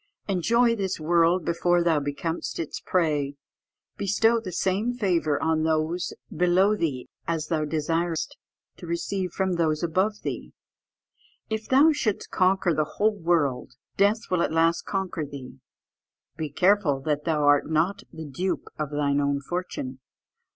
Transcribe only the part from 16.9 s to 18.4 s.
that thou art not the